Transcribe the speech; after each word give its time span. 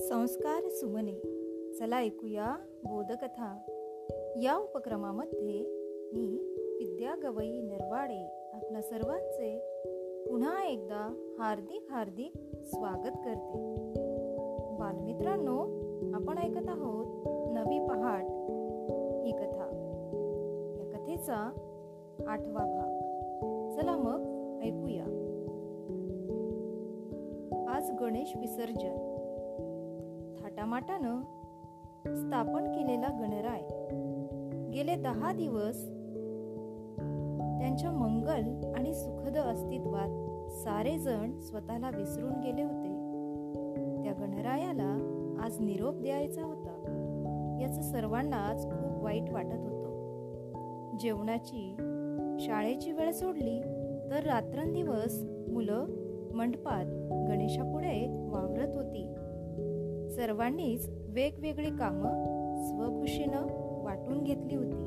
संस्कार 0.00 0.68
सुमने. 0.68 1.12
चला 1.78 2.00
ऐकूया 2.00 2.56
बोधकथा. 2.84 3.58
या 4.42 4.56
उपक्रमामध्ये 4.56 5.64
मी 6.12 6.38
विद्या 6.78 7.14
गवई 7.22 7.60
निर्वाडे 7.60 8.50
आपल्या 8.52 8.82
सर्वांचे 8.82 9.58
पुन्हा 10.30 10.64
एकदा 10.64 11.34
हार्दिक 11.38 11.86
हार्दिक 11.90 12.32
स्वागत 12.64 13.16
करते. 13.24 13.74
बालमित्रांनो 14.78 15.60
आपण 16.14 16.38
ऐकत 16.38 16.68
आहोत 16.68 17.06
नवी 17.28 17.78
पहाट. 17.78 18.24
ही 19.24 19.32
कथा. 19.32 19.70
या 20.78 20.98
कथेचा 20.98 21.50
आठवा 22.26 22.60
भाग. 22.60 22.98
चला 23.70 23.96
मग 23.96 24.20
ऐकूया. 24.62 25.04
आज 27.68 27.90
गणेश 28.00 28.32
विसर्जन. 28.36 29.07
थाटामाटानं 30.58 31.20
स्थापन 32.16 32.72
केलेला 32.72 33.08
गणराय. 33.08 33.60
गेले 34.70 34.94
दहा 34.94 35.32
दिवस 35.32 35.84
त्यांच्या 37.58 37.90
मंगल 37.90 38.72
आणि 38.74 38.94
सुखद 38.94 39.36
अस्तित्वात 39.36 40.08
सारे 40.50 40.98
जण 40.98 41.38
स्वतःला 41.38 41.90
विसरून 41.90 42.32
गेले 42.32 42.62
होते. 42.62 42.88
त्या 44.02 44.12
गणरायाला 44.12 44.98
आज 45.44 45.60
निरोप 45.60 45.94
द्यायचा 45.94 46.44
होता. 46.44 46.74
याचं 47.62 47.82
सर्वांनाच 47.82 48.64
खूप 48.64 49.02
वाईट 49.02 49.30
वाटत 49.30 49.60
होतं. 49.60 50.16
जेवणाची 51.00 51.76
शाळेची 52.40 52.92
वेळ 52.92 53.10
सोडली 53.10 53.60
तर 54.10 54.22
रात्रंदिवस 54.24 55.24
मुलं 55.48 55.84
मंडपात 56.34 56.86
गणेशापुढे 57.28 58.06
वावरत 58.28 58.76
होती. 58.76 59.07
सर्वांनीच 60.18 60.88
वेगवेगळी 60.88 61.70
कामं 61.70 62.10
स्वखुशीनं 62.64 63.46
वाटून 63.84 64.24
घेतली 64.24 64.54
होती. 64.54 64.84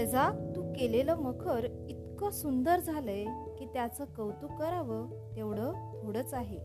रजाक 0.00 0.56
तू 0.56 0.62
केलेलं 0.62 1.14
मखर 1.14 1.86
इतकं 1.88 2.30
सुंदर 2.30 2.80
झालंय 2.80 3.24
की 3.58 3.66
त्याचं 3.66 4.04
कौतुक 4.04 4.50
करावं 4.50 5.06
तेवढं 5.36 5.72
थोडंच 5.72 6.34
आहे. 6.34 6.58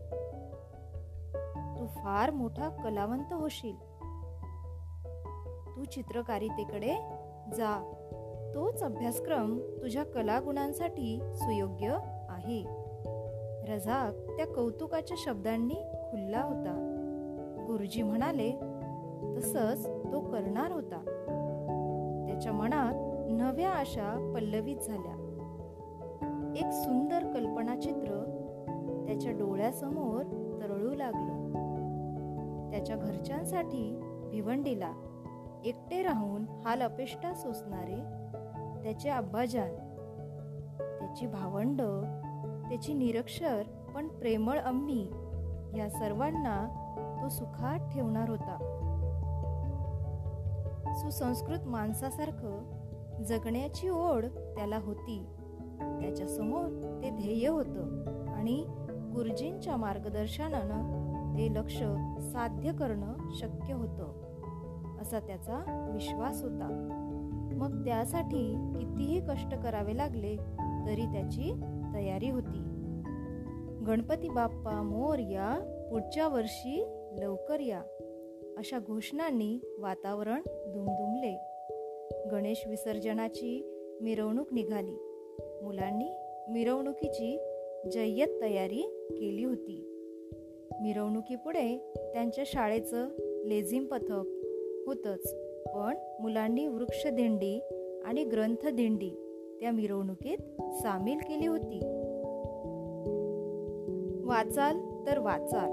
तू 1.78 1.86
फार 1.86 2.30
मोठा 2.30 2.68
कलावंत 2.68 3.32
होशील. 3.32 3.76
तू 5.76 5.84
चित्रकारितेकडे 5.84 6.94
जा. 7.56 7.92
तोच 8.54 8.82
अभ्यासक्रम 8.82 9.58
तुझ्या 9.58 10.04
कलागुणांसाठी 10.04 11.20
सुयोग्य 11.34 11.96
आहे. 12.28 12.79
रझाक 13.70 14.36
त्या 14.36 14.46
कौतुकाच्या 14.46 15.16
शब्दांनी 15.20 15.74
खुलला 16.10 16.42
होता. 16.42 16.86
गुरुजी 17.66 18.02
म्हणाले 18.02 18.50
तसंच 19.36 19.86
तो 19.86 20.20
करणार 20.20 20.72
होता. 20.72 21.02
त्याच्या 22.28 22.52
मनात 22.52 22.94
नव्या 23.30 23.70
आशा 23.70 24.32
पल्लवित 24.34 24.76
झाल्या. 24.76 25.26
एक 26.56 26.72
सुंदर 26.72 27.22
कल्पनाचित्र 27.34 28.24
त्याच्या 29.06 29.32
डोळ्यासमोर 29.32 30.22
तरळू 30.62 30.94
लागलं. 30.94 31.40
त्याच्या 32.70 32.96
घरच्यांसाठी 32.96 34.00
भिवंडीला 34.30 34.92
एकटे 35.64 36.02
राहून 36.02 36.44
हाल 36.64 36.82
अपेष्टा 36.82 37.34
सोसणारे 37.34 38.20
त्याचे 38.82 39.08
आब्बाजान 39.08 39.74
त्याची 40.98 41.26
भावंड 41.26 41.82
त्याची 42.70 42.92
निरक्षर 42.94 43.62
पण 43.94 44.08
प्रेमळ 44.08 44.58
अम्मी 44.58 45.10
या 45.78 45.90
सर्वांना 45.90 46.66
तो 47.22 47.28
सुखात 47.28 47.78
ठेवणार 47.94 48.28
होता. 48.28 48.58
सुसंस्कृत 50.96 51.58
माणसासारखं 51.66 53.22
जगण्याची 53.22 53.88
ओढ 53.88 54.24
त्याला 54.24 54.78
होती. 54.78 55.26
त्याच्यासमोर 55.80 56.98
ते 57.02 57.10
ध्येय 57.10 57.48
होतं 57.48 58.04
आणि 58.34 58.64
गुरुजींच्या 59.14 59.76
मार्गदर्शनानं 59.76 61.00
ते 61.38 61.54
लक्ष 61.54 61.76
साध्य 62.32 62.72
करणं 62.72 63.14
शक्य 63.32 63.74
होतं 63.74 64.12
असा 65.02 65.20
त्याचा 65.20 65.88
विश्वास 65.94 66.42
होता. 66.42 66.96
मग 67.52 67.84
त्यासाठी 67.84 68.72
कितीही 68.78 69.20
कष्ट 69.28 69.54
करावे 69.54 69.96
लागले 69.96 70.36
तरी 70.86 71.06
त्याची 71.06 71.52
तयारी 71.94 72.30
होती. 72.30 72.58
गणपती 73.86 74.28
बाप्पा 74.28 74.82
मोर 74.82 75.18
या 75.18 75.76
पुढच्या 75.90 76.28
वर्षी 76.28 76.84
लवकर 77.20 77.60
या 77.60 77.82
अशा 78.58 78.78
घोषणांनी 78.78 79.58
वातावरण 79.78 80.40
दुमदुमले. 80.46 81.38
गणेश 82.30 82.62
विसर्जनाची 82.66 83.70
मिरवणूक 84.02 84.52
निघाली. 84.52 84.96
मुलांनी 85.62 86.10
मिरवणुकीची 86.52 87.38
जय्यत 87.92 88.28
तयारी 88.42 89.06
केली 89.10 89.44
होती. 89.44 89.86
मिरवणुकीपुढे 90.80 91.92
त्यांच्या 91.96 92.44
शाळेचं 92.46 93.08
लेझिम 93.46 93.84
पथक 93.84 94.22
होतंच 94.86 95.34
पण 95.74 95.96
मुलांनी 96.20 96.66
वृक्षदिंडी 96.66 97.60
आणि 98.04 98.24
ग्रंथदिंडी 98.24 99.29
त्या 99.60 99.70
मिरवणुकीत 99.70 100.62
सामील 100.72 101.18
केली 101.18 101.46
होती. 101.46 101.78
वाचाल 104.24 104.80
तर 105.06 105.18
वाचाल. 105.18 105.70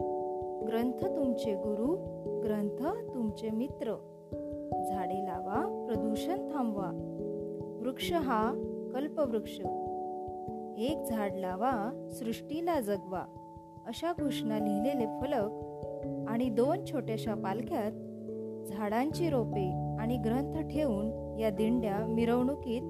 ग्रंथ 0.67 1.05
तुमचे 1.15 1.53
गुरु 1.53 1.95
ग्रंथ 2.39 3.07
तुमचे 3.13 3.49
मित्र. 3.49 3.93
झाडे 4.89 5.25
लावा 5.25 5.85
प्रदूषण 5.87 6.53
थांबवा. 6.53 6.91
वृक्ष 7.79 8.13
हा 8.13 8.53
कल्पवृक्ष. 8.93 9.61
एक 10.77 11.03
झाड 11.03 11.35
लावा 11.35 12.07
सृष्टीला 12.11 12.79
जगवा. 12.79 13.21
अशा 13.87 14.11
घोषणा 14.11 14.59
लिहिलेले 14.59 15.05
फलक 15.05 15.51
आणि 16.27 16.49
दोन 16.49 16.85
छोट्याशा 16.85 17.33
पालख्यात 17.33 17.91
झाडांची 18.65 19.29
रोपे 19.29 19.95
आणि 19.99 20.17
ग्रंथ 20.17 20.67
ठेवून 20.67 21.37
या 21.39 21.49
दिंड्या 21.49 21.97
मिरवणुकीत 21.97 22.81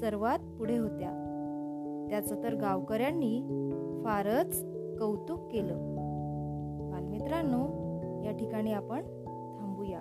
सर्वात 0.00 0.38
पुढे 0.58 0.78
होत्या. 0.78 1.22
त्याचं 2.10 2.42
तर 2.42 2.54
गावकऱ्यांनी 2.54 3.42
फारच 4.04 4.64
कौतुक 4.98 5.52
केलं. 5.52 5.74
बालमित्रांनो 6.92 7.64
या 8.24 8.32
ठिकाणी 8.32 8.72
आपण 8.72 9.02
थांबूया. 9.58 9.98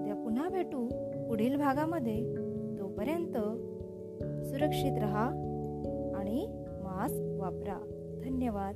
उद्या 0.00 0.14
पुन्हा 0.14 0.48
भेटू. 0.48 0.88
पुढील 1.28 1.56
भागामध्ये 1.56 2.34
तोपर्यंत 2.78 3.36
सुरक्षित 4.46 4.98
रहा 4.98 5.26
आणि 6.14 6.46
मास्क 6.82 7.22
वापरा. 7.22 7.78
धन्यवाद. 8.24 8.74